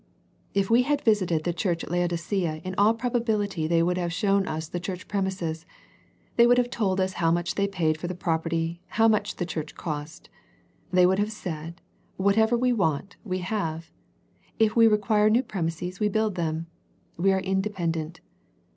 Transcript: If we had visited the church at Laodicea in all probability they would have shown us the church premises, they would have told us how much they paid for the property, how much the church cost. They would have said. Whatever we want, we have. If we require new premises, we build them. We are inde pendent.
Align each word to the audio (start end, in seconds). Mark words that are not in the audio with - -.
If 0.55 0.71
we 0.71 0.81
had 0.81 1.01
visited 1.03 1.43
the 1.43 1.53
church 1.53 1.83
at 1.83 1.91
Laodicea 1.91 2.61
in 2.63 2.73
all 2.75 2.95
probability 2.95 3.67
they 3.67 3.83
would 3.83 3.99
have 3.99 4.11
shown 4.11 4.47
us 4.47 4.67
the 4.67 4.79
church 4.79 5.07
premises, 5.07 5.63
they 6.37 6.47
would 6.47 6.57
have 6.57 6.71
told 6.71 6.99
us 6.99 7.13
how 7.21 7.29
much 7.29 7.53
they 7.53 7.67
paid 7.67 7.99
for 7.99 8.07
the 8.07 8.15
property, 8.15 8.81
how 8.97 9.07
much 9.07 9.35
the 9.35 9.45
church 9.45 9.75
cost. 9.75 10.27
They 10.91 11.05
would 11.05 11.19
have 11.19 11.31
said. 11.31 11.81
Whatever 12.17 12.57
we 12.57 12.73
want, 12.73 13.17
we 13.23 13.41
have. 13.45 13.91
If 14.57 14.75
we 14.75 14.87
require 14.87 15.29
new 15.29 15.43
premises, 15.43 15.99
we 15.99 16.09
build 16.09 16.33
them. 16.33 16.65
We 17.17 17.31
are 17.31 17.39
inde 17.39 17.71
pendent. 17.71 18.21